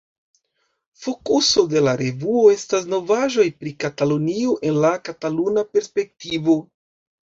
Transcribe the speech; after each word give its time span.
Fokuso 1.03 1.65
de 1.75 1.83
la 1.89 1.93
revuo 2.01 2.47
estas 2.55 2.89
novaĵoj 2.95 3.47
pri 3.61 3.77
Katalunio 3.87 4.59
el 4.73 4.85
la 4.89 4.95
kataluna 5.09 5.71
perspektivo. 5.77 6.63